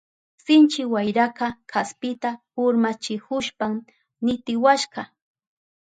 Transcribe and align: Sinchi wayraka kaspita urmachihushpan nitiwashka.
Sinchi 0.43 0.81
wayraka 0.93 1.47
kaspita 1.71 2.29
urmachihushpan 2.63 3.73
nitiwashka. 4.23 5.01